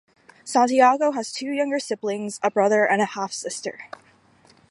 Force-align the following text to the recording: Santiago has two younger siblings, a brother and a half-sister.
Santiago 0.43 1.11
has 1.11 1.31
two 1.31 1.51
younger 1.51 1.77
siblings, 1.77 2.39
a 2.41 2.49
brother 2.49 2.87
and 2.87 3.03
a 3.03 3.05
half-sister. 3.05 3.85